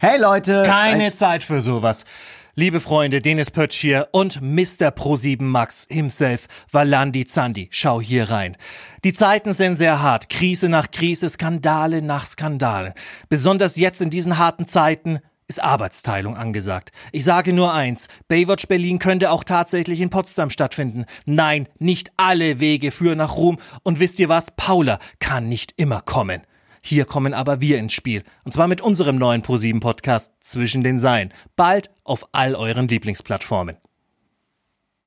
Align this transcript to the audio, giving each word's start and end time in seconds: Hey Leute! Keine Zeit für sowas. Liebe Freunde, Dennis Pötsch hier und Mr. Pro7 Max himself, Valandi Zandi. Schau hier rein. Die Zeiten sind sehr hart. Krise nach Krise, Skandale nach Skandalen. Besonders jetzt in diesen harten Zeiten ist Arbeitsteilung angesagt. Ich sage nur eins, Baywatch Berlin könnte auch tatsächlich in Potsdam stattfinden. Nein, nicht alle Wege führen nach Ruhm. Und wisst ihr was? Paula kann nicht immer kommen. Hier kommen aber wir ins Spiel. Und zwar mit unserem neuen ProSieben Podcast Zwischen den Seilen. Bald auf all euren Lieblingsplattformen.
Hey 0.00 0.16
Leute! 0.16 0.62
Keine 0.64 1.10
Zeit 1.10 1.42
für 1.42 1.60
sowas. 1.60 2.04
Liebe 2.54 2.78
Freunde, 2.78 3.20
Dennis 3.20 3.50
Pötsch 3.50 3.80
hier 3.80 4.06
und 4.12 4.40
Mr. 4.40 4.90
Pro7 4.90 5.42
Max 5.42 5.88
himself, 5.90 6.46
Valandi 6.70 7.26
Zandi. 7.26 7.66
Schau 7.72 8.00
hier 8.00 8.30
rein. 8.30 8.56
Die 9.02 9.12
Zeiten 9.12 9.54
sind 9.54 9.74
sehr 9.74 10.00
hart. 10.00 10.28
Krise 10.28 10.68
nach 10.68 10.92
Krise, 10.92 11.28
Skandale 11.28 12.00
nach 12.00 12.28
Skandalen. 12.28 12.92
Besonders 13.28 13.74
jetzt 13.74 14.00
in 14.00 14.08
diesen 14.08 14.38
harten 14.38 14.68
Zeiten 14.68 15.18
ist 15.48 15.60
Arbeitsteilung 15.60 16.36
angesagt. 16.36 16.92
Ich 17.10 17.24
sage 17.24 17.52
nur 17.52 17.74
eins, 17.74 18.06
Baywatch 18.28 18.68
Berlin 18.68 19.00
könnte 19.00 19.32
auch 19.32 19.42
tatsächlich 19.42 20.00
in 20.00 20.10
Potsdam 20.10 20.50
stattfinden. 20.50 21.06
Nein, 21.26 21.68
nicht 21.80 22.12
alle 22.16 22.60
Wege 22.60 22.92
führen 22.92 23.18
nach 23.18 23.36
Ruhm. 23.36 23.58
Und 23.82 23.98
wisst 23.98 24.20
ihr 24.20 24.28
was? 24.28 24.52
Paula 24.52 25.00
kann 25.18 25.48
nicht 25.48 25.72
immer 25.76 26.02
kommen. 26.02 26.42
Hier 26.80 27.04
kommen 27.04 27.34
aber 27.34 27.60
wir 27.60 27.78
ins 27.78 27.92
Spiel. 27.92 28.22
Und 28.44 28.52
zwar 28.52 28.68
mit 28.68 28.80
unserem 28.80 29.16
neuen 29.16 29.42
ProSieben 29.42 29.80
Podcast 29.80 30.32
Zwischen 30.40 30.82
den 30.82 30.98
Seilen. 30.98 31.32
Bald 31.56 31.90
auf 32.04 32.24
all 32.32 32.54
euren 32.54 32.88
Lieblingsplattformen. 32.88 33.76